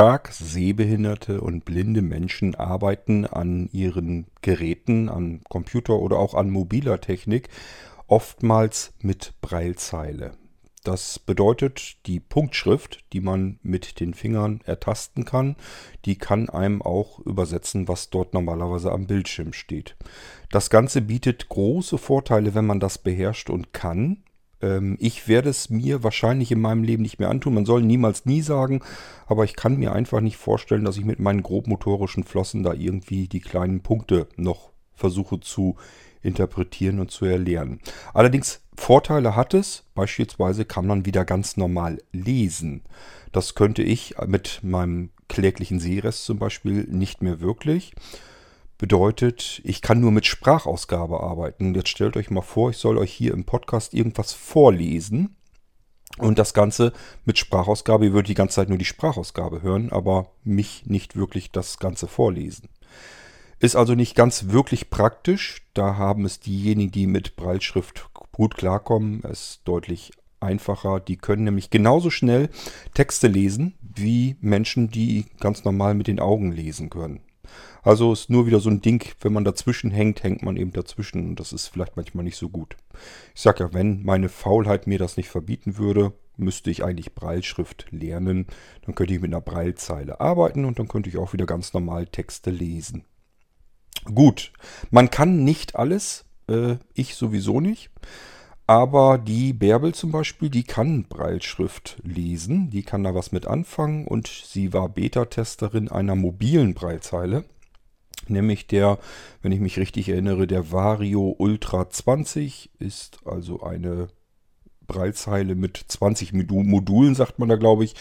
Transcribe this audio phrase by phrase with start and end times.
[0.00, 7.02] stark sehbehinderte und blinde Menschen arbeiten an ihren Geräten, an Computer oder auch an mobiler
[7.02, 7.50] Technik
[8.06, 10.32] oftmals mit Breilzeile.
[10.84, 15.56] Das bedeutet, die Punktschrift, die man mit den Fingern ertasten kann,
[16.06, 19.96] die kann einem auch übersetzen, was dort normalerweise am Bildschirm steht.
[20.50, 24.22] Das Ganze bietet große Vorteile, wenn man das beherrscht und kann.
[24.62, 27.54] Ähm, ich werde es mir wahrscheinlich in meinem Leben nicht mehr antun.
[27.54, 28.80] Man soll niemals nie sagen,
[29.26, 33.28] aber ich kann mir einfach nicht vorstellen, dass ich mit meinen grobmotorischen Flossen da irgendwie
[33.28, 35.76] die kleinen Punkte noch versuche zu
[36.22, 37.80] interpretieren und zu erlernen.
[38.12, 42.82] Allerdings Vorteile hat es, beispielsweise kann man wieder ganz normal lesen.
[43.32, 47.94] Das könnte ich mit meinem kläglichen Sehrest zum Beispiel nicht mehr wirklich.
[48.80, 51.74] Bedeutet, ich kann nur mit Sprachausgabe arbeiten.
[51.74, 55.36] Jetzt stellt euch mal vor, ich soll euch hier im Podcast irgendwas vorlesen.
[56.16, 56.94] Und das Ganze
[57.26, 61.50] mit Sprachausgabe, ihr würdet die ganze Zeit nur die Sprachausgabe hören, aber mich nicht wirklich
[61.50, 62.70] das Ganze vorlesen.
[63.58, 65.66] Ist also nicht ganz wirklich praktisch.
[65.74, 71.00] Da haben es diejenigen, die mit Breitschrift gut klarkommen, es deutlich einfacher.
[71.00, 72.48] Die können nämlich genauso schnell
[72.94, 77.20] Texte lesen wie Menschen, die ganz normal mit den Augen lesen können.
[77.82, 81.28] Also ist nur wieder so ein Ding, wenn man dazwischen hängt, hängt man eben dazwischen
[81.28, 82.76] und das ist vielleicht manchmal nicht so gut.
[83.34, 87.86] Ich sage ja, wenn meine Faulheit mir das nicht verbieten würde, müsste ich eigentlich Breilschrift
[87.90, 88.46] lernen.
[88.84, 92.06] Dann könnte ich mit einer Breilzeile arbeiten und dann könnte ich auch wieder ganz normal
[92.06, 93.04] Texte lesen.
[94.04, 94.52] Gut,
[94.90, 97.90] man kann nicht alles, äh, ich sowieso nicht.
[98.66, 104.06] Aber die Bärbel zum Beispiel, die kann Breilschrift lesen, die kann da was mit anfangen
[104.06, 107.44] und sie war Beta-Testerin einer mobilen Breilzeile,
[108.30, 108.98] nämlich der,
[109.42, 114.08] wenn ich mich richtig erinnere, der Vario Ultra 20 ist also eine
[114.86, 117.94] Breilzeile mit 20 Modulen, sagt man da, glaube ich.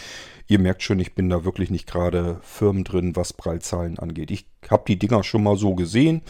[0.47, 4.31] Ihr merkt schon, ich bin da wirklich nicht gerade firm drin, was Breilzeilen angeht.
[4.31, 6.23] Ich habe die Dinger schon mal so gesehen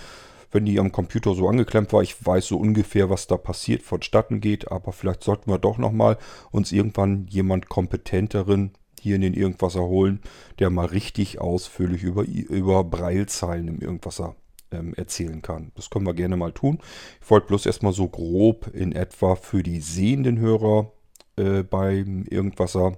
[0.52, 2.02] wenn die am Computer so angeklemmt war.
[2.02, 6.18] Ich weiß so ungefähr, was da passiert, vonstatten geht, aber vielleicht sollten wir doch nochmal
[6.52, 10.22] uns irgendwann jemand kompetenteren hier in den Irgendwasser holen,
[10.60, 14.36] der mal richtig ausführlich über, über Breilzeilen im Irgendwasser
[14.72, 15.72] ähm, erzählen kann.
[15.76, 16.80] Das können wir gerne mal tun.
[17.22, 20.92] Ich wollte bloß erstmal so grob in etwa für die sehenden Hörer
[21.38, 22.98] äh, beim Irgendwasser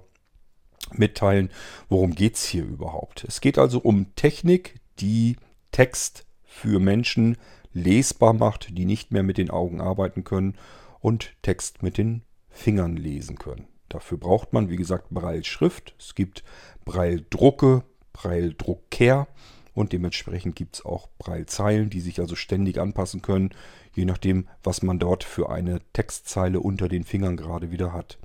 [0.92, 1.50] mitteilen,
[1.88, 3.24] worum geht es hier überhaupt.
[3.24, 5.36] Es geht also um Technik, die
[5.70, 7.36] Text für Menschen
[7.72, 10.56] lesbar macht, die nicht mehr mit den Augen arbeiten können
[11.00, 13.66] und Text mit den Fingern lesen können.
[13.92, 15.94] Dafür braucht man, wie gesagt, Braille-Schrift.
[15.98, 16.42] Es gibt
[16.86, 19.28] Braille-Drucke, Braille-Drucker
[19.74, 23.50] und dementsprechend gibt es auch Braille-Zeilen, die sich also ständig anpassen können,
[23.94, 28.18] je nachdem, was man dort für eine Textzeile unter den Fingern gerade wieder hat.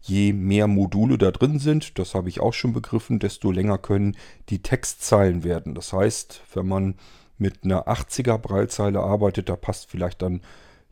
[0.00, 4.16] Je mehr Module da drin sind, das habe ich auch schon begriffen, desto länger können
[4.48, 5.74] die Textzeilen werden.
[5.74, 6.94] Das heißt, wenn man
[7.36, 10.40] mit einer 80er Breilzeile arbeitet, da passt vielleicht dann,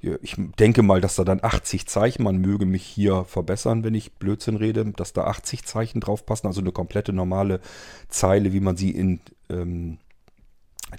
[0.00, 4.14] ich denke mal, dass da dann 80 Zeichen, man möge mich hier verbessern, wenn ich
[4.14, 7.60] Blödsinn rede, dass da 80 Zeichen drauf passen, also eine komplette normale
[8.08, 9.20] Zeile, wie man sie in
[9.50, 9.98] ähm,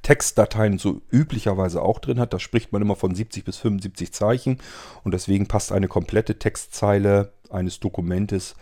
[0.01, 2.33] Textdateien so üblicherweise auch drin hat.
[2.33, 4.57] Da spricht man immer von 70 bis 75 Zeichen
[5.03, 8.55] und deswegen passt eine komplette Textzeile eines Dokumentes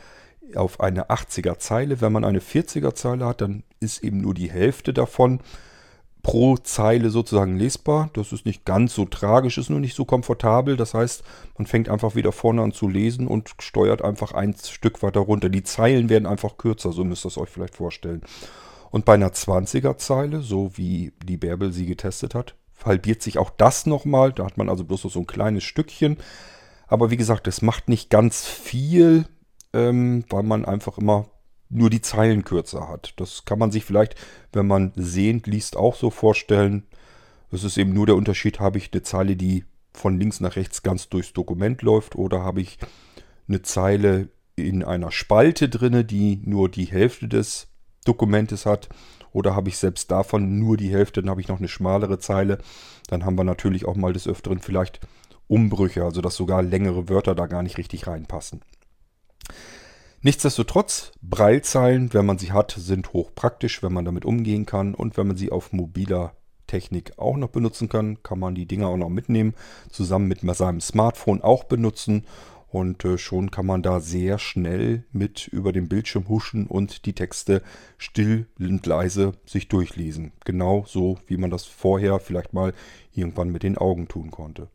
[0.56, 2.00] auf eine 80er Zeile.
[2.00, 5.42] Wenn man eine 40er Zeile hat, dann ist eben nur die Hälfte davon
[6.24, 8.10] pro Zeile sozusagen lesbar.
[8.14, 10.76] Das ist nicht ganz so tragisch, ist nur nicht so komfortabel.
[10.76, 11.24] Das heißt,
[11.58, 15.50] man fängt einfach wieder vorne an zu lesen und steuert einfach ein Stück weiter runter.
[15.50, 18.22] Die Zeilen werden einfach kürzer, so müsst ihr es euch vielleicht vorstellen.
[18.90, 23.50] Und bei einer 20er Zeile, so wie die Bärbel sie getestet hat, halbiert sich auch
[23.50, 24.32] das nochmal.
[24.34, 26.18] Da hat man also bloß so ein kleines Stückchen.
[26.88, 29.26] Aber wie gesagt, es macht nicht ganz viel,
[29.74, 31.28] ähm, weil man einfach immer
[31.70, 33.14] nur die Zeilen kürzer hat.
[33.18, 34.16] Das kann man sich vielleicht,
[34.54, 36.84] wenn man sehend liest, auch so vorstellen.
[37.52, 40.84] Es ist eben nur der Unterschied, habe ich eine Zeile, die von links nach rechts
[40.84, 42.78] ganz durchs Dokument läuft oder habe ich
[43.48, 47.68] eine Zeile in einer Spalte drinne, die nur die Hälfte des
[48.06, 48.90] Dokumentes hat
[49.32, 52.60] oder habe ich selbst davon nur die Hälfte, dann habe ich noch eine schmalere Zeile.
[53.08, 55.00] Dann haben wir natürlich auch mal des Öfteren vielleicht
[55.48, 58.62] Umbrüche, also dass sogar längere Wörter da gar nicht richtig reinpassen.
[60.22, 65.28] Nichtsdestotrotz, Breilzeilen, wenn man sie hat, sind hochpraktisch, wenn man damit umgehen kann und wenn
[65.28, 66.34] man sie auf mobiler
[66.66, 69.54] Technik auch noch benutzen kann, kann man die Dinger auch noch mitnehmen,
[69.90, 72.26] zusammen mit seinem Smartphone auch benutzen
[72.68, 77.14] und äh, schon kann man da sehr schnell mit über den Bildschirm huschen und die
[77.14, 77.62] Texte
[77.98, 80.34] still und leise sich durchlesen.
[80.46, 82.74] Genau so, wie man das vorher vielleicht mal
[83.14, 84.70] irgendwann mit den Augen tun konnte.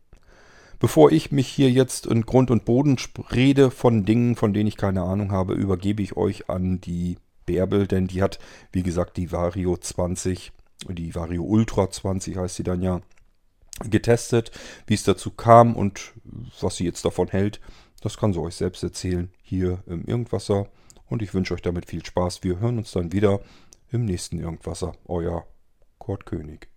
[0.83, 2.97] Bevor ich mich hier jetzt in Grund und Boden
[3.31, 7.15] rede von Dingen, von denen ich keine Ahnung habe, übergebe ich euch an die
[7.45, 8.37] Bärbel, denn die hat,
[8.73, 10.51] wie gesagt, die Vario 20,
[10.89, 12.99] die Vario Ultra 20 heißt sie dann ja,
[13.89, 14.51] getestet,
[14.85, 16.11] wie es dazu kam und
[16.59, 17.61] was sie jetzt davon hält.
[18.01, 20.67] Das kann sie euch selbst erzählen hier im Irgendwasser.
[21.05, 22.43] Und ich wünsche euch damit viel Spaß.
[22.43, 23.39] Wir hören uns dann wieder
[23.89, 24.91] im nächsten Irgendwasser.
[25.05, 25.47] Euer
[25.97, 26.67] Kurt König.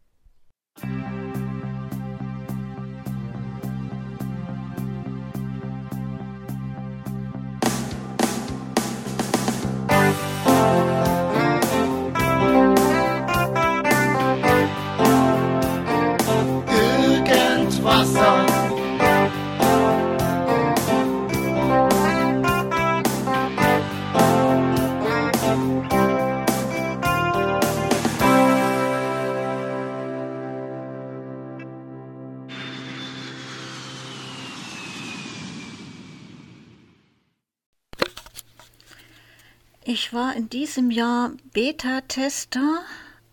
[40.07, 42.81] Ich war in diesem Jahr Beta-Tester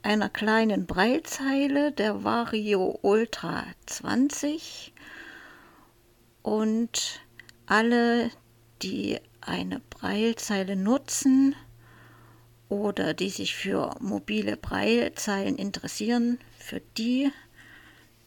[0.02, 4.92] einer kleinen Breilzeile der Vario Ultra 20
[6.42, 7.22] und
[7.68, 8.32] alle,
[8.82, 11.56] die eine Breilzeile nutzen
[12.70, 17.32] oder die sich für mobile Breilzeilen interessieren, für die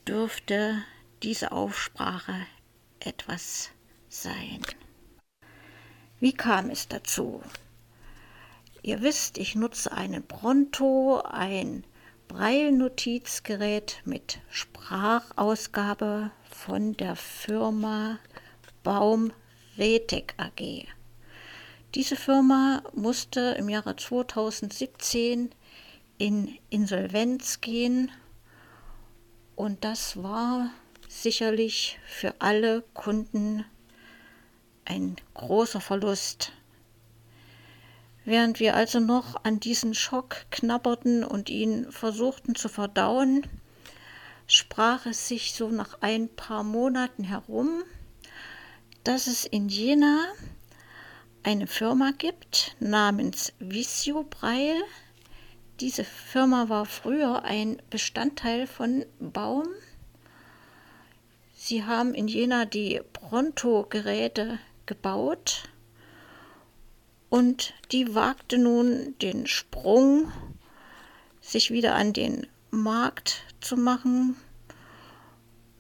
[0.07, 0.85] dürfte
[1.25, 2.47] diese Aufsprache
[3.01, 3.71] etwas
[4.09, 4.63] sein.
[6.21, 7.43] Wie kam es dazu?
[8.87, 11.83] Ihr wisst, ich nutze einen Pronto, ein
[12.29, 18.21] Braille-Notizgerät mit Sprachausgabe von der Firma
[18.85, 19.33] Baum
[19.77, 20.87] Retec AG.
[21.97, 25.51] Diese Firma musste im Jahre 2017
[26.19, 28.13] in Insolvenz gehen
[29.57, 30.71] und das war
[31.09, 33.65] sicherlich für alle Kunden
[34.85, 36.53] ein großer Verlust.
[38.27, 43.47] Während wir also noch an diesen Schock knabberten und ihn versuchten zu verdauen,
[44.49, 47.85] sprach es sich so nach ein paar Monaten herum,
[49.05, 50.25] dass es in Jena
[51.45, 54.83] eine Firma gibt namens Visio Breil.
[55.79, 59.69] Diese Firma war früher ein Bestandteil von Baum.
[61.55, 65.69] Sie haben in Jena die Pronto-Geräte gebaut
[67.37, 70.33] und die wagte nun den Sprung,
[71.43, 74.37] sich wieder an den Markt zu machen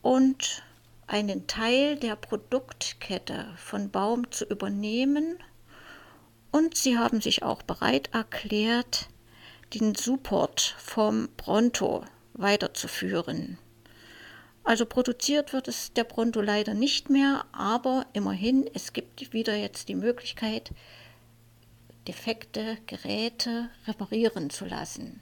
[0.02, 0.62] und
[1.06, 5.38] einen Teil der Produktkette von Baum zu übernehmen.
[6.52, 9.08] Und sie haben sich auch bereit erklärt,
[9.72, 12.04] den Support vom Pronto
[12.34, 13.56] weiterzuführen.
[14.62, 19.88] Also produziert wird es der Pronto leider nicht mehr, aber immerhin, es gibt wieder jetzt
[19.88, 20.70] die Möglichkeit,
[22.06, 25.20] defekte Geräte reparieren zu lassen.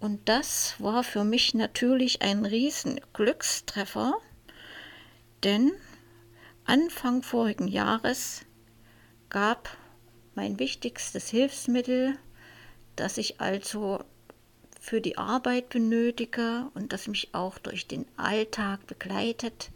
[0.00, 4.14] Und das war für mich natürlich ein riesen Glückstreffer,
[5.42, 5.72] denn
[6.64, 8.44] Anfang vorigen Jahres
[9.28, 9.76] gab
[10.34, 12.18] mein wichtigstes Hilfsmittel,
[12.96, 14.02] das ich also
[14.80, 19.70] für die Arbeit benötige und das mich auch durch den Alltag begleitet,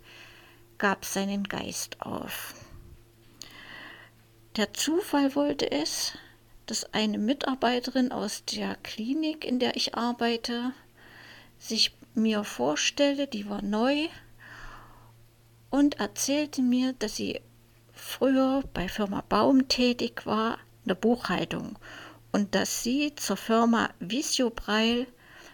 [0.76, 2.54] gab seinen Geist auf.
[4.58, 6.14] Der Zufall wollte es,
[6.66, 10.72] dass eine Mitarbeiterin aus der Klinik, in der ich arbeite,
[11.60, 14.08] sich mir vorstellte, die war neu
[15.70, 17.40] und erzählte mir, dass sie
[17.92, 21.78] früher bei Firma Baum tätig war in der Buchhaltung
[22.32, 25.06] und dass sie zur Firma Visio Breil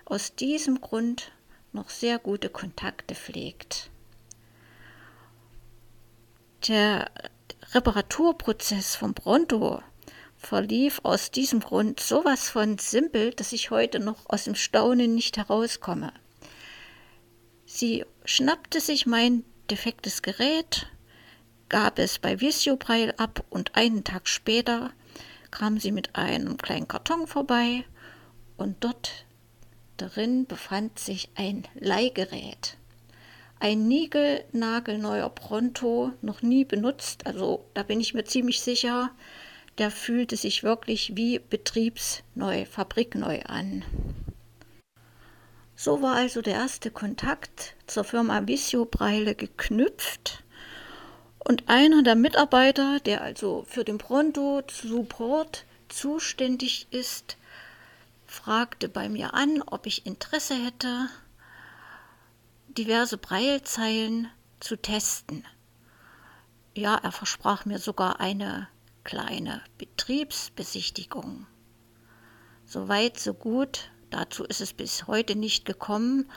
[0.07, 1.31] aus diesem Grund
[1.75, 3.91] noch sehr gute Kontakte pflegt.
[6.69, 7.11] Der
[7.75, 9.83] Reparaturprozess vom Pronto
[10.37, 15.37] verlief aus diesem Grund sowas von simpel, dass ich heute noch aus dem Staunen nicht
[15.37, 16.13] herauskomme.
[17.67, 20.87] Sie schnappte sich mein defektes Gerät,
[21.69, 24.93] gab es bei Visiobrail ab und einen Tag später
[25.51, 27.85] kam sie mit einem kleinen Karton vorbei
[28.57, 29.25] und dort
[29.97, 32.77] darin befand sich ein Leihgerät.
[33.65, 39.11] Ein niegelnagelneuer Pronto, noch nie benutzt, also da bin ich mir ziemlich sicher,
[39.79, 43.83] der fühlte sich wirklich wie betriebsneu, fabrikneu an.
[45.77, 50.45] So war also der erste Kontakt zur Firma Visio Breile geknüpft.
[51.39, 57.39] Und einer der Mitarbeiter, der also für den Pronto Support zuständig ist,
[58.27, 61.09] fragte bei mir an, ob ich Interesse hätte,
[62.77, 64.29] diverse Breilzeilen
[64.61, 65.45] zu testen.
[66.75, 68.69] Ja, er versprach mir sogar eine
[69.05, 71.47] kleine Betriebsbesichtigung.
[72.67, 73.91] So weit, so gut.
[74.11, 76.31] Dazu ist es bis heute nicht gekommen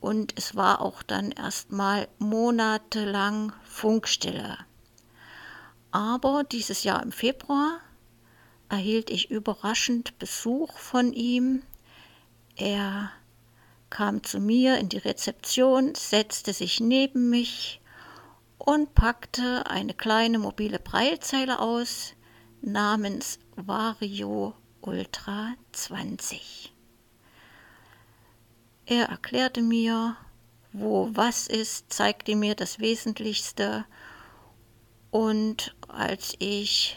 [0.00, 4.58] und es war auch dann erstmal monatelang Funkstille.
[5.90, 7.80] Aber dieses Jahr im Februar
[8.68, 11.62] erhielt ich überraschend Besuch von ihm.
[12.56, 13.10] Er
[13.90, 17.80] kam zu mir in die Rezeption, setzte sich neben mich
[18.58, 22.14] und packte eine kleine mobile Breilzeile aus
[22.62, 26.72] namens Vario Ultra 20.
[28.86, 30.16] Er erklärte mir,
[30.72, 33.84] wo was ist, zeigte mir das Wesentlichste
[35.10, 36.96] und als ich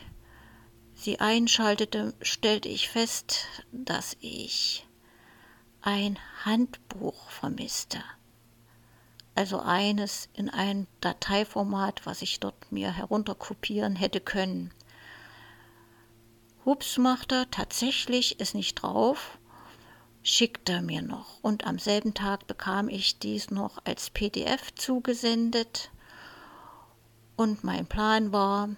[0.95, 4.85] sie einschaltete, stellte ich fest, dass ich
[5.85, 7.99] ein Handbuch vermisste.
[9.35, 14.73] Also eines in ein Dateiformat, was ich dort mir herunterkopieren hätte können.
[16.65, 19.37] Hups machte tatsächlich ist nicht drauf,
[20.21, 25.91] schickte mir noch und am selben Tag bekam ich dies noch als PDF zugesendet
[27.35, 28.69] und mein Plan war,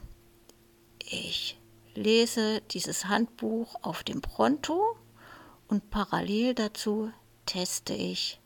[1.04, 1.60] ich
[1.94, 4.98] lese dieses Handbuch auf dem Pronto
[5.68, 7.12] und parallel dazu
[7.46, 8.40] teste ich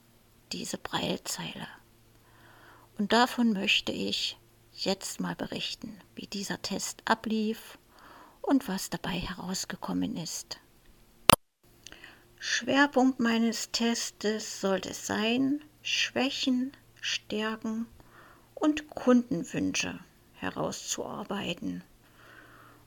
[0.51, 1.67] diese Breilzeile.
[2.97, 4.37] Und davon möchte ich
[4.73, 7.77] jetzt mal berichten, wie dieser Test ablief
[8.41, 10.59] und was dabei herausgekommen ist.
[12.39, 16.71] Schwerpunkt meines Testes sollte sein, Schwächen,
[17.01, 17.85] Stärken
[18.55, 19.99] und Kundenwünsche
[20.33, 21.83] herauszuarbeiten.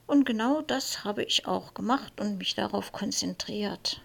[0.07, 4.03] Und genau das habe ich auch gemacht und mich darauf konzentriert.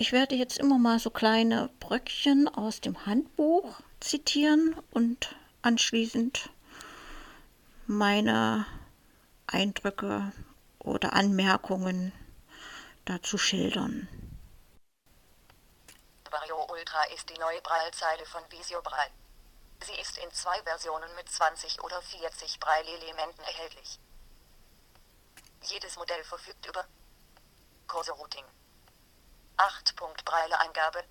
[0.00, 6.50] Ich werde jetzt immer mal so kleine Bröckchen aus dem Handbuch zitieren und anschließend
[7.88, 8.64] meine
[9.48, 10.32] Eindrücke
[10.78, 12.12] oder Anmerkungen
[13.06, 14.06] dazu schildern.
[16.30, 19.10] Vario Ultra ist die neue Braillezeile von Visio Braille.
[19.84, 23.98] Sie ist in zwei Versionen mit 20 oder 40 Braille-Elementen erhältlich.
[25.64, 26.84] Jedes Modell verfügt über
[27.88, 28.44] Cursor-Routing,
[29.58, 31.04] 8-Punkt-Braille-Eingabe,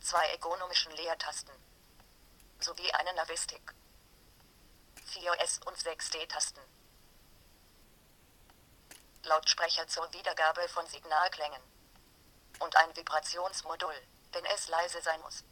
[0.00, 1.54] zwei ergonomischen Leertasten
[2.60, 3.74] sowie eine Navistik,
[5.06, 6.60] 4 S- und 6 D-Tasten.
[9.24, 11.62] Lautsprecher zur Wiedergabe von Signalklängen
[12.60, 13.94] und ein Vibrationsmodul,
[14.32, 15.44] wenn es leise sein muss.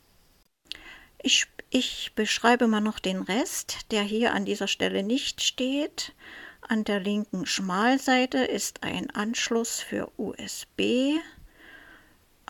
[1.22, 6.14] Ich, ich beschreibe mal noch den Rest, der hier an dieser Stelle nicht steht.
[6.62, 11.18] An der linken Schmalseite ist ein Anschluss für USB,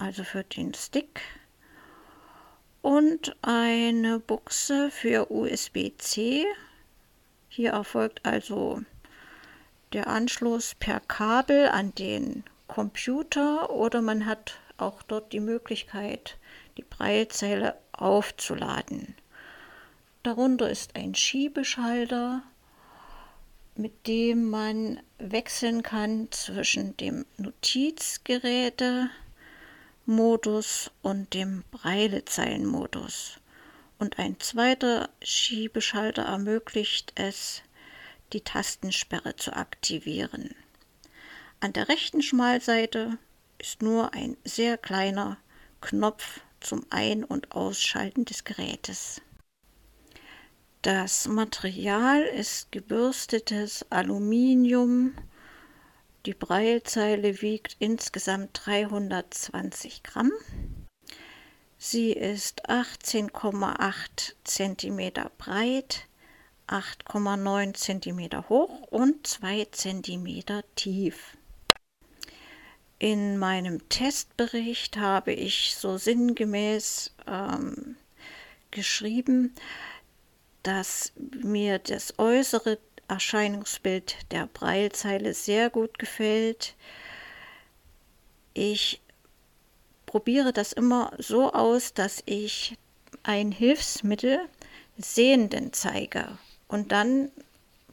[0.00, 1.20] also für den Stick,
[2.82, 6.46] und eine Buchse für USB-C.
[7.48, 8.80] Hier erfolgt also
[9.92, 16.38] der Anschluss per Kabel an den Computer oder man hat auch dort die Möglichkeit,
[16.78, 19.14] die Breilzeile aufzuladen.
[20.22, 22.42] Darunter ist ein Schiebeschalter,
[23.74, 27.26] mit dem man wechseln kann zwischen dem
[30.10, 33.38] Notizgeräte-Modus und dem Breilezeilenmodus.
[33.98, 37.62] Und ein zweiter Schiebeschalter ermöglicht es,
[38.32, 40.54] die Tastensperre zu aktivieren.
[41.60, 43.18] An der rechten Schmalseite
[43.58, 45.36] ist nur ein sehr kleiner
[45.80, 49.22] Knopf zum Ein- und Ausschalten des Gerätes.
[50.82, 55.14] Das Material ist gebürstetes Aluminium.
[56.26, 60.32] Die Breilzeile wiegt insgesamt 320 Gramm.
[61.78, 66.06] Sie ist 18,8 cm breit,
[66.68, 71.38] 8,9 cm hoch und 2 cm tief.
[72.98, 77.96] In meinem Testbericht habe ich so sinngemäß ähm,
[78.70, 79.54] geschrieben,
[80.62, 82.78] dass mir das äußere
[83.10, 86.74] Erscheinungsbild der Breilzeile sehr gut gefällt.
[88.54, 89.00] Ich
[90.06, 92.78] probiere das immer so aus, dass ich
[93.22, 94.40] ein Hilfsmittel
[94.96, 96.38] Sehenden zeige
[96.68, 97.30] und dann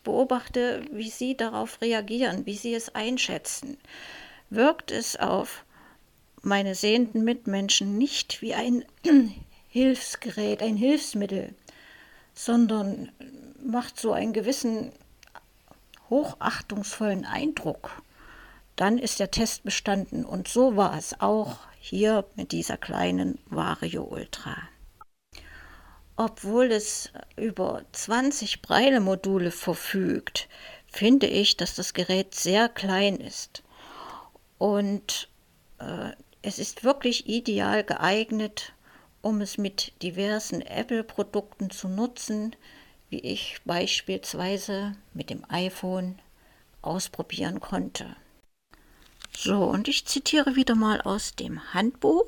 [0.03, 3.77] beobachte, wie sie darauf reagieren, wie sie es einschätzen
[4.49, 5.65] wirkt es auf
[6.41, 8.85] meine sehenden Mitmenschen nicht wie ein
[9.69, 11.53] Hilfsgerät, ein Hilfsmittel,
[12.33, 13.11] sondern
[13.63, 14.91] macht so einen gewissen
[16.09, 18.01] hochachtungsvollen Eindruck.
[18.75, 24.03] Dann ist der Test bestanden und so war es auch hier mit dieser kleinen Vario
[24.03, 24.55] Ultra.
[26.15, 30.47] Obwohl es über 20 Breile-Module verfügt,
[30.87, 33.63] finde ich, dass das Gerät sehr klein ist
[34.57, 35.29] Und
[35.79, 36.11] äh,
[36.41, 38.73] es ist wirklich ideal geeignet,
[39.21, 42.55] um es mit diversen Apple-Produkten zu nutzen,
[43.09, 46.21] wie ich beispielsweise mit dem iPhone
[46.81, 48.15] ausprobieren konnte.
[49.35, 52.27] So, und ich zitiere wieder mal aus dem Handbuch.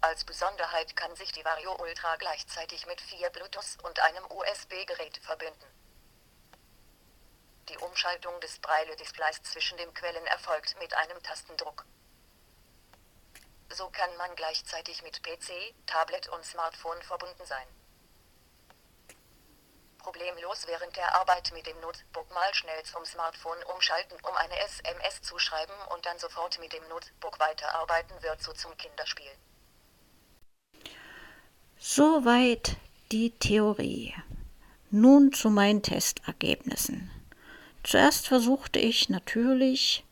[0.00, 5.64] Als Besonderheit kann sich die Vario Ultra gleichzeitig mit vier Bluetooth und einem USB-Gerät verbinden.
[7.68, 11.86] Die Umschaltung des Braille-Displays zwischen den Quellen erfolgt mit einem Tastendruck.
[13.70, 17.66] So kann man gleichzeitig mit PC, Tablet und Smartphone verbunden sein.
[20.02, 25.22] Problemlos während der Arbeit mit dem Notebook mal schnell zum Smartphone umschalten, um eine SMS
[25.22, 29.30] zu schreiben und dann sofort mit dem Notebook weiterarbeiten wird so zum Kinderspiel.
[31.78, 32.76] Soweit
[33.12, 34.14] die Theorie.
[34.90, 37.10] Nun zu meinen Testergebnissen.
[37.84, 40.04] Zuerst versuchte ich natürlich,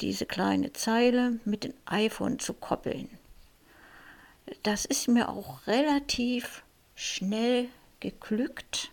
[0.00, 3.18] diese kleine Zeile mit dem iPhone zu koppeln.
[4.62, 6.62] Das ist mir auch relativ
[6.94, 7.68] schnell
[8.00, 8.90] geglückt,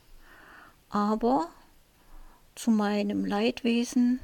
[0.89, 1.49] aber
[2.55, 4.19] zu meinem Leidwesen,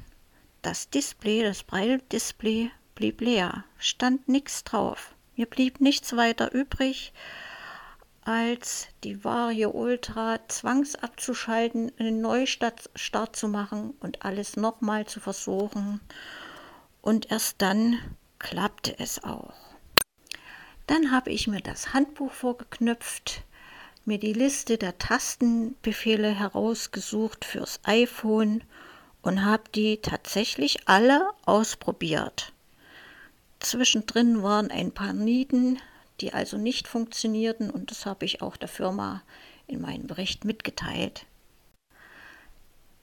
[0.62, 5.14] das Display, das Braille-Display blieb leer, stand nichts drauf.
[5.36, 7.12] Mir blieb nichts weiter übrig,
[8.22, 12.90] als die Vario Ultra zwangsabzuschalten, einen Neustart
[13.34, 16.00] zu machen und alles nochmal zu versuchen.
[17.00, 17.98] Und erst dann
[18.38, 19.54] klappte es auch.
[20.86, 23.42] Dann habe ich mir das Handbuch vorgeknüpft,
[24.10, 28.64] mir die Liste der Tastenbefehle herausgesucht fürs iPhone
[29.22, 32.52] und habe die tatsächlich alle ausprobiert.
[33.60, 35.78] Zwischendrin waren ein paar Nieten,
[36.20, 39.22] die also nicht funktionierten und das habe ich auch der Firma
[39.68, 41.24] in meinem Bericht mitgeteilt.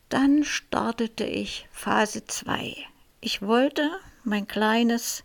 [0.09, 2.75] Dann startete ich Phase 2.
[3.21, 3.91] Ich wollte
[4.25, 5.23] mein kleines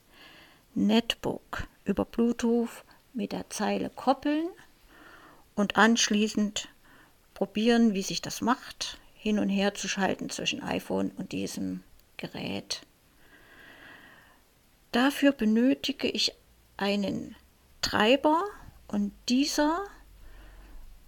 [0.77, 4.47] Netbook über Bluetooth mit der Zeile koppeln
[5.55, 6.69] und anschließend
[7.35, 11.83] probieren, wie sich das macht, hin und her zu schalten zwischen iPhone und diesem
[12.17, 12.83] Gerät.
[14.93, 16.35] Dafür benötige ich
[16.77, 17.35] einen
[17.81, 18.45] Treiber
[18.89, 19.85] und dieser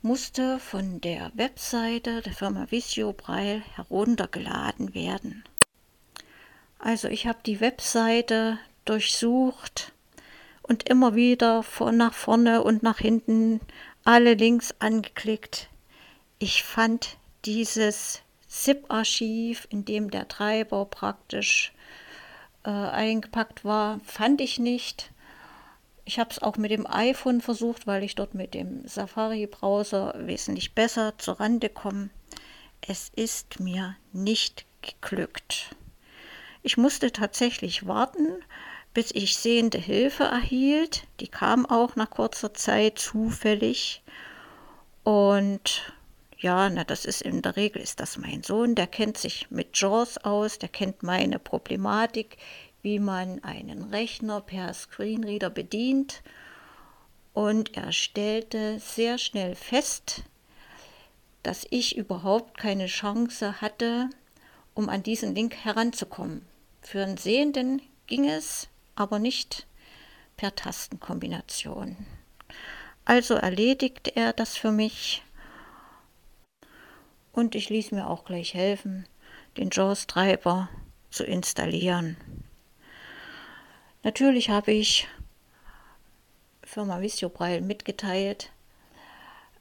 [0.03, 5.45] musste von der Webseite der Firma Visio Braille heruntergeladen werden.
[6.79, 9.93] Also ich habe die Webseite durchsucht
[10.63, 13.61] und immer wieder von nach vorne und nach hinten
[14.05, 15.71] alle Links angeklickt.
[16.39, 21.73] Ich fand dieses ZIP-Archiv, in dem der Treiber praktisch
[22.65, 25.11] äh, eingepackt war, fand ich nicht.
[26.05, 30.75] Ich habe es auch mit dem iPhone versucht, weil ich dort mit dem Safari-Browser wesentlich
[30.75, 32.11] besser zur Rande komme.
[32.83, 35.75] Es ist mir nicht geglückt.
[36.63, 38.29] Ich musste tatsächlich warten,
[38.95, 41.07] bis ich sehende Hilfe erhielt.
[41.21, 44.03] Die kam auch nach kurzer Zeit zufällig.
[45.03, 45.95] Und
[46.39, 49.77] ja, na, das ist in der Regel ist das mein Sohn, der kennt sich mit
[49.79, 52.39] JAWS aus, der kennt meine Problematik,
[52.83, 56.23] wie man einen Rechner per Screenreader bedient.
[57.33, 60.23] Und er stellte sehr schnell fest,
[61.43, 64.09] dass ich überhaupt keine Chance hatte,
[64.75, 66.47] um an diesen Link heranzukommen.
[66.81, 69.67] Für einen Sehenden ging es, aber nicht
[70.37, 71.97] per Tastenkombination.
[73.05, 75.23] Also erledigte er das für mich
[77.33, 79.07] und ich ließ mir auch gleich helfen,
[79.57, 80.69] den JAWS-Treiber
[81.11, 82.17] zu installieren.
[84.03, 85.09] Natürlich habe ich
[86.63, 88.51] Firma Visio Braille mitgeteilt,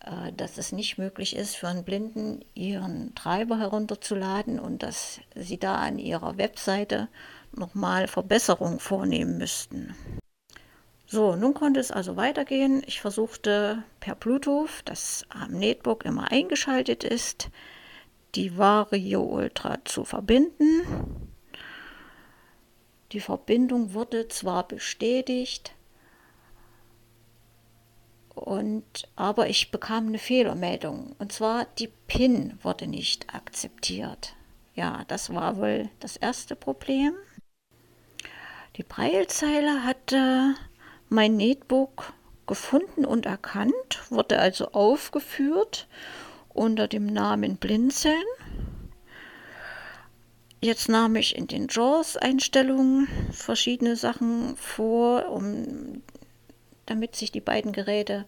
[0.02, 5.58] äh, dass es nicht möglich ist, für einen Blinden ihren Treiber herunterzuladen und dass sie
[5.58, 7.08] da an ihrer Webseite
[7.58, 9.96] nochmal Verbesserungen vornehmen müssten.
[11.06, 12.82] So, nun konnte es also weitergehen.
[12.88, 17.50] Ich versuchte per Bluetooth, das am Netbook immer eingeschaltet ist,
[18.36, 21.30] die Vario Ultra zu verbinden.
[23.12, 25.76] Die Verbindung wurde zwar bestätigt,
[28.36, 31.16] und, aber ich bekam eine Fehlermeldung.
[31.20, 34.36] Und zwar die PIN wurde nicht akzeptiert.
[34.76, 37.14] Ja, das war wohl das erste Problem.
[38.76, 40.56] Die Breilzeile hatte
[41.08, 42.14] mein Netbook
[42.48, 45.88] gefunden und erkannt, wurde also aufgeführt
[46.50, 48.24] unter dem Namen Blinzeln.
[50.60, 56.02] Jetzt nahm ich in den JAWS-Einstellungen verschiedene Sachen vor, um
[56.88, 58.26] damit sich die beiden Geräte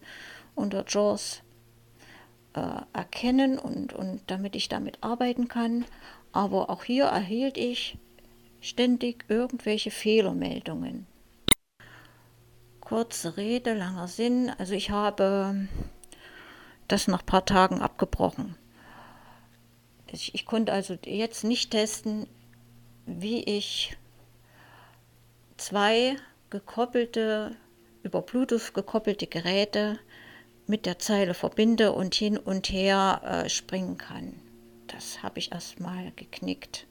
[0.54, 1.42] unter JAWS
[2.54, 2.60] äh,
[2.92, 5.86] erkennen und, und damit ich damit arbeiten kann.
[6.30, 7.98] Aber auch hier erhielt ich
[8.60, 11.06] ständig irgendwelche Fehlermeldungen.
[12.80, 14.50] Kurze Rede, langer Sinn.
[14.58, 15.68] Also ich habe
[16.88, 18.56] das nach ein paar Tagen abgebrochen.
[20.12, 22.28] Ich, ich konnte also jetzt nicht testen,
[23.06, 23.96] wie ich
[25.56, 26.16] zwei
[26.50, 27.56] gekoppelte,
[28.02, 29.98] über Bluetooth gekoppelte Geräte
[30.66, 34.34] mit der Zeile verbinde und hin und her äh, springen kann.
[34.86, 36.86] Das habe ich erstmal geknickt.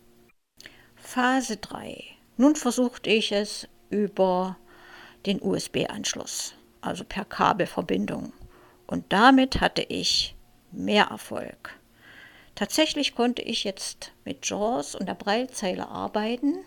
[1.15, 2.04] Phase 3.
[2.36, 4.58] Nun versuchte ich es über
[5.25, 8.34] den USB-Anschluss, also per Kabelverbindung.
[8.86, 10.36] Und damit hatte ich
[10.73, 11.80] mehr Erfolg.
[12.54, 16.65] Tatsächlich konnte ich jetzt mit JAWS und der Breilzeile arbeiten.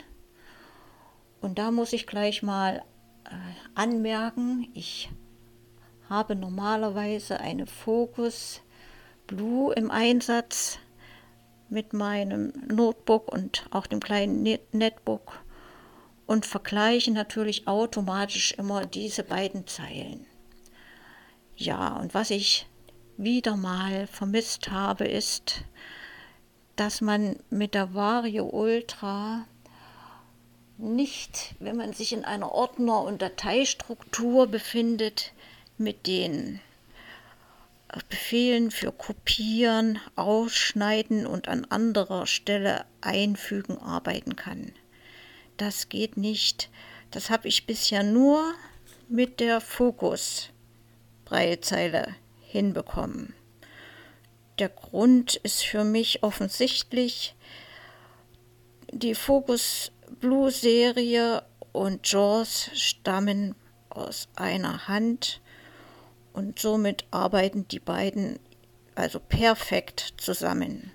[1.43, 2.83] Und da muss ich gleich mal
[3.27, 3.31] äh,
[3.75, 5.11] anmerken, ich
[6.09, 8.63] habe normalerweise eine Focus
[9.27, 10.79] Blue im Einsatz
[11.69, 15.43] mit meinem Notebook und auch dem kleinen Netbook
[16.27, 20.27] und vergleiche natürlich automatisch immer diese beiden Zeilen.
[21.57, 22.67] Ja, und was ich
[23.17, 25.65] wieder mal vermisst habe, ist,
[26.77, 29.47] dass man mit der Vario Ultra
[30.77, 35.33] nicht, wenn man sich in einer Ordner- und Dateistruktur befindet,
[35.77, 36.61] mit den
[38.09, 44.73] Befehlen für Kopieren, Ausschneiden und an anderer Stelle einfügen arbeiten kann.
[45.57, 46.71] Das geht nicht.
[47.11, 48.55] Das habe ich bisher nur
[49.09, 50.51] mit der Fokus
[51.25, 53.35] Breilzeile hinbekommen.
[54.59, 57.35] Der Grund ist für mich offensichtlich,
[58.91, 63.55] die Focus Blue Serie und Jaws stammen
[63.89, 65.41] aus einer Hand
[66.39, 68.39] und somit arbeiten die beiden
[68.95, 70.93] also perfekt zusammen.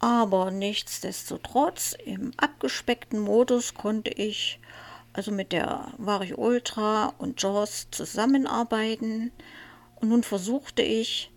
[0.00, 4.60] Aber nichtsdestotrotz im abgespeckten Modus konnte ich
[5.14, 9.32] also mit der Vario Ultra und JAWS zusammenarbeiten.
[9.96, 11.30] Und nun versuchte ich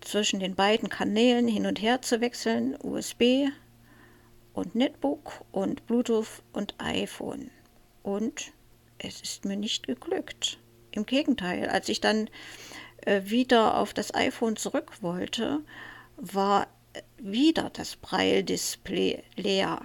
[0.00, 3.48] zwischen den beiden Kanälen hin und her zu wechseln, USB
[4.52, 7.50] und Netbook und Bluetooth und iPhone.
[8.04, 8.52] Und
[8.98, 10.59] es ist mir nicht geglückt.
[10.92, 12.28] Im Gegenteil, als ich dann
[13.02, 15.60] äh, wieder auf das iPhone zurück wollte,
[16.16, 16.66] war
[17.18, 19.80] wieder das Braille-Display leer.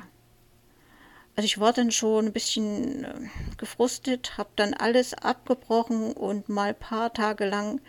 [1.36, 6.70] Also ich war dann schon ein bisschen äh, gefrustet, habe dann alles abgebrochen und mal
[6.70, 7.82] ein paar Tage lang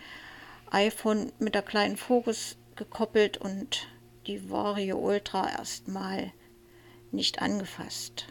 [0.70, 3.86] iPhone mit der kleinen Fokus gekoppelt und
[4.26, 6.32] die Vario Ultra erstmal
[7.12, 8.26] nicht angefasst.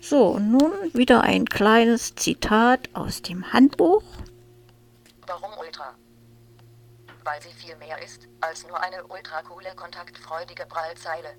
[0.00, 4.02] So, nun wieder ein kleines Zitat aus dem Handbuch.
[5.26, 5.94] Warum Ultra?
[7.22, 11.36] Weil sie viel mehr ist als nur eine ultracoole, kontaktfreudige Prallzeile.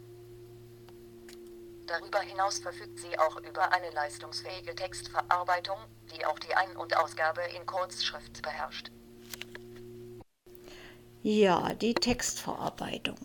[1.88, 5.78] Darüber hinaus verfügt sie auch über eine leistungsfähige Textverarbeitung,
[6.16, 8.92] die auch die Ein- und Ausgabe in Kurzschrift beherrscht.
[11.24, 13.18] Ja, die Textverarbeitung.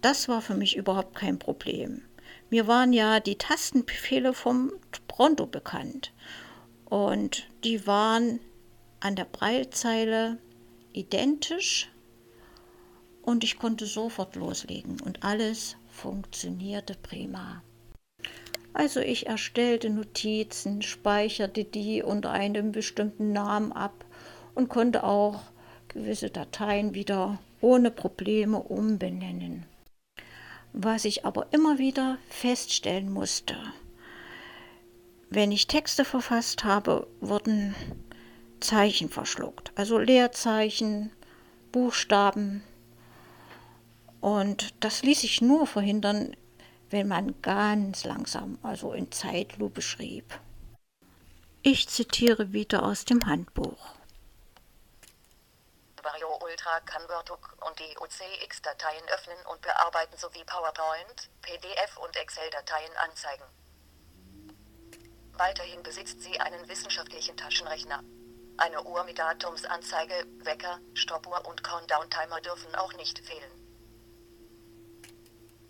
[0.00, 2.07] Das war für mich überhaupt kein Problem.
[2.50, 4.72] Mir waren ja die Tastenbefehle vom
[5.06, 6.12] Pronto bekannt
[6.86, 8.40] und die waren
[9.00, 10.38] an der Breilzeile
[10.94, 11.90] identisch
[13.22, 17.62] und ich konnte sofort loslegen und alles funktionierte prima.
[18.72, 24.06] Also ich erstellte Notizen, speicherte die unter einem bestimmten Namen ab
[24.54, 25.42] und konnte auch
[25.88, 29.66] gewisse Dateien wieder ohne Probleme umbenennen.
[30.72, 33.56] Was ich aber immer wieder feststellen musste,
[35.30, 37.74] wenn ich Texte verfasst habe, wurden
[38.60, 41.10] Zeichen verschluckt, also Leerzeichen,
[41.72, 42.62] Buchstaben.
[44.20, 46.36] Und das ließ sich nur verhindern,
[46.90, 50.40] wenn man ganz langsam, also in Zeitlupe schrieb.
[51.62, 53.97] Ich zitiere wieder aus dem Handbuch.
[56.48, 63.44] Ultra kann WordDoc und DOCX-Dateien öffnen und bearbeiten sowie PowerPoint, PDF und Excel-Dateien anzeigen.
[65.32, 68.02] Weiterhin besitzt sie einen wissenschaftlichen Taschenrechner.
[68.56, 73.52] Eine Uhr mit Datumsanzeige, Wecker, Stoppuhr und Countdown-Timer dürfen auch nicht fehlen.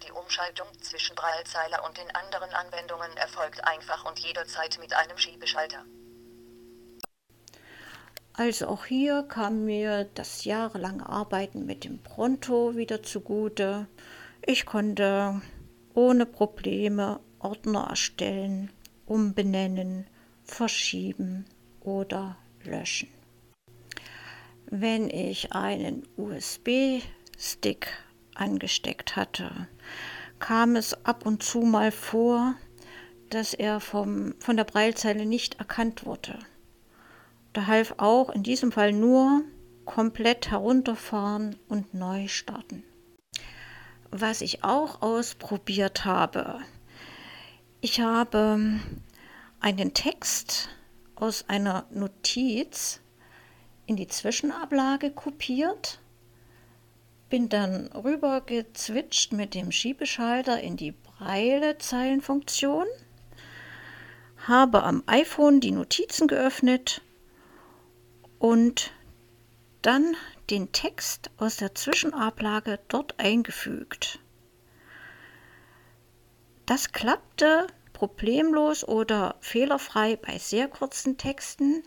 [0.04, 5.84] Die Umschaltung zwischen Braillezeiler und den anderen Anwendungen erfolgt einfach und jederzeit mit einem Schiebeschalter.
[8.38, 13.88] Also auch hier kam mir das jahrelange Arbeiten mit dem Pronto wieder zugute.
[14.46, 15.42] Ich konnte
[15.92, 18.70] ohne Probleme Ordner erstellen,
[19.06, 20.06] umbenennen,
[20.44, 21.46] verschieben
[21.80, 23.08] oder löschen.
[24.66, 27.88] Wenn ich einen USB-Stick
[28.36, 29.66] angesteckt hatte,
[30.38, 32.54] kam es ab und zu mal vor,
[33.30, 36.38] dass er vom, von der Breilzeile nicht erkannt wurde.
[37.58, 39.42] Da half auch in diesem Fall nur
[39.84, 42.84] komplett herunterfahren und neu starten.
[44.12, 46.60] Was ich auch ausprobiert habe,
[47.80, 48.78] ich habe
[49.58, 50.68] einen Text
[51.16, 53.00] aus einer Notiz
[53.86, 55.98] in die Zwischenablage kopiert,
[57.28, 62.86] bin dann rüber gezwitscht mit dem Schiebeschalter in die Breile-Zeilenfunktion,
[64.46, 67.02] habe am iPhone die Notizen geöffnet
[68.38, 68.92] und
[69.82, 70.16] dann
[70.50, 74.18] den Text aus der Zwischenablage dort eingefügt.
[76.66, 81.82] Das klappte problemlos oder fehlerfrei bei sehr kurzen Texten.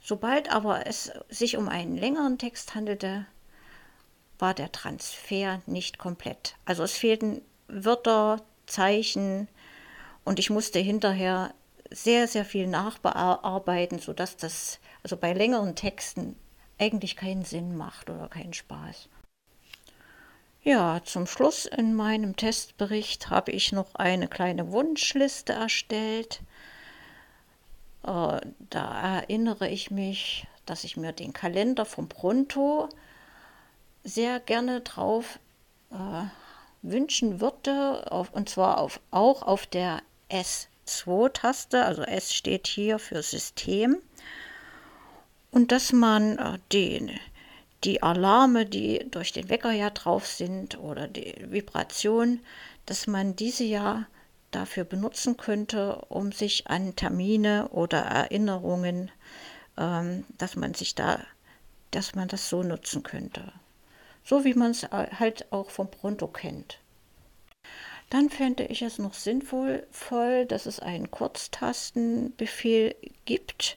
[0.00, 3.26] Sobald aber es sich um einen längeren Text handelte,
[4.38, 6.56] war der Transfer nicht komplett.
[6.64, 9.48] Also es fehlten Wörter, Zeichen
[10.24, 11.54] und ich musste hinterher
[11.90, 16.36] sehr, sehr viel nachbearbeiten, sodass das also bei längeren Texten
[16.78, 19.08] eigentlich keinen Sinn macht oder keinen Spaß.
[20.62, 26.42] Ja, zum Schluss in meinem Testbericht habe ich noch eine kleine Wunschliste erstellt.
[28.02, 32.88] Äh, da erinnere ich mich, dass ich mir den Kalender vom Pronto
[34.04, 35.38] sehr gerne drauf
[35.90, 36.24] äh,
[36.82, 43.22] wünschen würde, auf, und zwar auf, auch auf der S2-Taste, also S steht hier für
[43.22, 44.00] System,
[45.50, 47.10] und dass man äh, den
[47.84, 52.40] die Alarme, die durch den Wecker ja drauf sind oder die Vibration,
[52.86, 54.06] dass man diese ja
[54.50, 59.10] dafür benutzen könnte, um sich an Termine oder Erinnerungen,
[59.78, 61.20] ähm, dass man sich da,
[61.90, 63.52] dass man das so nutzen könnte.
[64.24, 66.78] So wie man es halt auch vom Pronto kennt.
[68.10, 69.86] Dann fände ich es noch sinnvoll,
[70.48, 73.76] dass es einen Kurztastenbefehl gibt,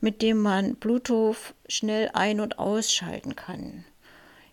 [0.00, 3.84] mit dem man Bluetooth schnell ein- und ausschalten kann.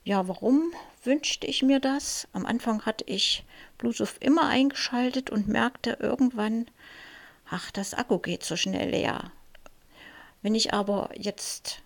[0.03, 0.71] Ja, warum
[1.03, 2.27] wünschte ich mir das?
[2.33, 3.45] Am Anfang hatte ich
[3.77, 6.65] Bluetooth immer eingeschaltet und merkte irgendwann,
[7.49, 9.31] ach, das Akku geht so schnell leer.
[10.41, 11.81] Wenn ich aber jetzt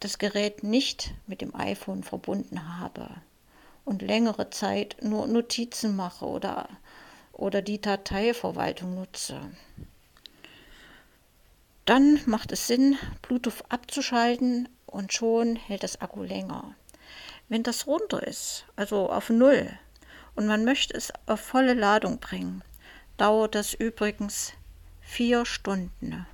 [0.00, 3.08] das Gerät nicht mit dem iPhone verbunden habe
[3.84, 6.68] und längere Zeit nur Notizen mache oder,
[7.32, 9.40] oder die Dateiverwaltung nutze,
[11.86, 16.74] dann macht es Sinn, Bluetooth abzuschalten und schon hält das Akku länger.
[17.48, 19.70] Wenn das runter ist, also auf Null,
[20.34, 22.62] und man möchte es auf volle Ladung bringen,
[23.16, 24.52] dauert das übrigens
[25.00, 26.26] vier Stunden.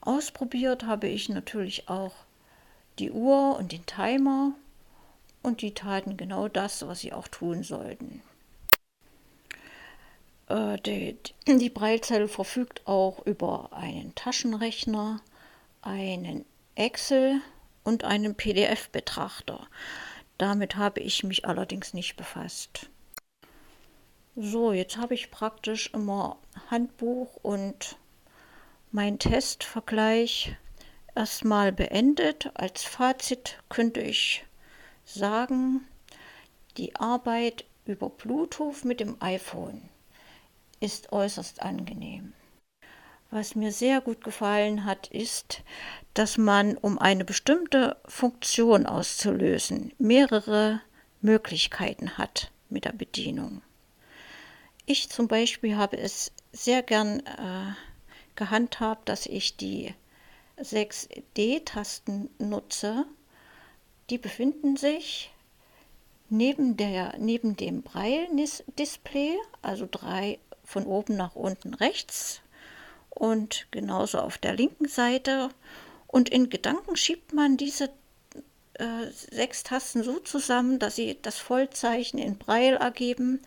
[0.00, 2.14] Ausprobiert habe ich natürlich auch
[2.98, 4.52] die Uhr und den Timer
[5.42, 8.22] und die taten genau das, was sie auch tun sollten.
[10.48, 15.20] Äh, die, die Braillezelle verfügt auch über einen Taschenrechner,
[15.82, 17.40] einen Excel
[17.84, 19.66] und einen PDF-Betrachter.
[20.38, 22.88] Damit habe ich mich allerdings nicht befasst.
[24.36, 26.38] So, jetzt habe ich praktisch immer
[26.70, 27.96] Handbuch und
[28.92, 30.56] mein Testvergleich
[31.14, 32.50] erstmal beendet.
[32.54, 34.44] Als Fazit könnte ich
[35.04, 35.88] sagen,
[36.76, 39.88] die Arbeit über Bluetooth mit dem iPhone
[40.80, 42.32] ist äußerst angenehm.
[43.30, 45.62] Was mir sehr gut gefallen hat, ist,
[46.14, 50.80] dass man, um eine bestimmte Funktion auszulösen, mehrere
[51.20, 53.62] Möglichkeiten hat mit der Bedienung.
[54.86, 57.74] Ich zum Beispiel habe es sehr gern äh,
[58.34, 59.94] gehandhabt, dass ich die
[60.58, 63.04] 6D-Tasten nutze.
[64.08, 65.30] Die befinden sich
[66.30, 72.42] neben, der, neben dem Braille-Display, also drei von oben nach unten rechts
[73.08, 75.48] und genauso auf der linken Seite.
[76.06, 77.90] Und in Gedanken schiebt man diese
[78.74, 83.40] äh, sechs Tasten so zusammen, dass sie das Vollzeichen in Braille ergeben.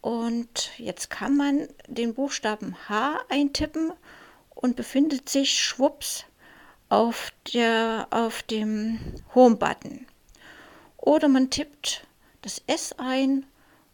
[0.00, 3.92] Und jetzt kann man den Buchstaben H eintippen
[4.54, 6.24] und befindet sich schwupps
[6.88, 8.98] auf, der, auf dem
[9.34, 10.06] Home-Button.
[10.96, 12.06] Oder man tippt
[12.40, 13.44] das S ein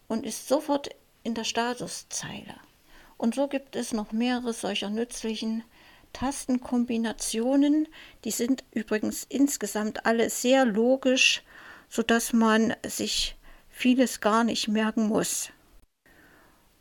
[0.06, 0.90] und ist sofort
[1.24, 2.54] in der Statuszeile.
[3.16, 5.62] Und so gibt es noch mehrere solcher nützlichen
[6.12, 7.88] Tastenkombinationen.
[8.24, 11.42] Die sind übrigens insgesamt alle sehr logisch,
[11.88, 13.36] sodass man sich
[13.68, 15.50] vieles gar nicht merken muss.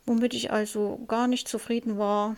[0.04, 2.36] Womit ich also gar nicht zufrieden war,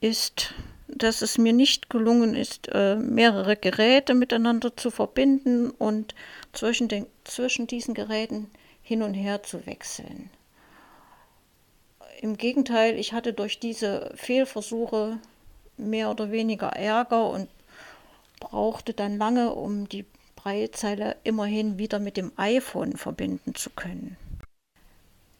[0.00, 0.54] ist,
[0.86, 6.14] dass es mir nicht gelungen ist, äh, mehrere Geräte miteinander zu verbinden und
[6.52, 8.50] zwischen, den, zwischen diesen Geräten
[8.82, 10.30] hin und her zu wechseln.
[12.20, 15.18] Im Gegenteil, ich hatte durch diese Fehlversuche
[15.76, 17.48] mehr oder weniger Ärger und
[18.40, 20.04] brauchte dann lange, um die
[20.34, 24.16] Breitzeile immerhin wieder mit dem iPhone verbinden zu können.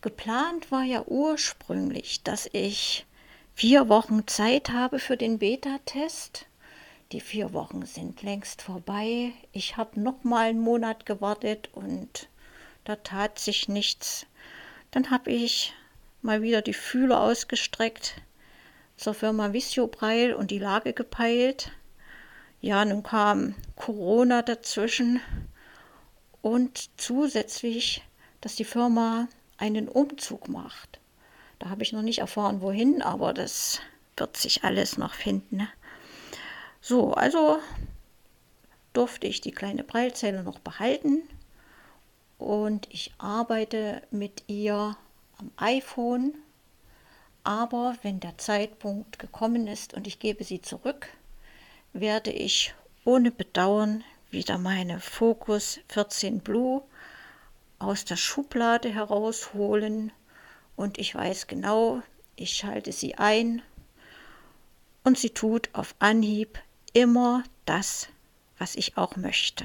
[0.03, 3.07] Geplant war ja ursprünglich, dass ich
[3.55, 6.47] vier Wochen Zeit habe für den Beta-Test.
[7.11, 9.33] Die vier Wochen sind längst vorbei.
[9.51, 12.29] Ich habe noch mal einen Monat gewartet und
[12.85, 14.27] da tat sich nichts.
[14.93, 15.75] Dann habe ich
[16.29, 18.21] mal wieder die Fühler ausgestreckt
[18.99, 21.73] zur Firma Visio Breil und die Lage gepeilt.
[22.61, 25.23] Ja, nun kam Corona dazwischen
[26.43, 28.05] und zusätzlich,
[28.43, 31.01] dass die Firma einen Umzug macht.
[31.61, 33.81] Da habe ich noch nicht erfahren, wohin, aber das
[34.19, 35.57] wird sich alles noch finden.
[35.57, 35.69] Ne?
[36.83, 37.59] So, also
[38.93, 41.23] durfte ich die kleine Prallzelle noch behalten
[42.37, 44.95] und ich arbeite mit ihr
[45.39, 46.35] am iPhone.
[47.45, 51.09] Aber wenn der Zeitpunkt gekommen ist und ich gebe sie zurück,
[51.93, 52.75] werde ich
[53.05, 56.83] ohne Bedauern wieder meine Focus 14 Blue
[57.79, 60.13] aus der Schublade herausholen
[60.77, 62.03] und ich weiß genau,
[62.37, 63.63] ich schalte sie ein
[65.05, 66.59] und sie tut auf Anhieb
[66.93, 68.09] immer das,
[68.59, 69.65] was ich auch möchte.